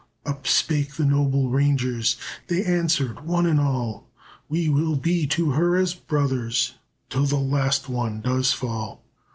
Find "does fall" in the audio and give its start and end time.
8.19-9.03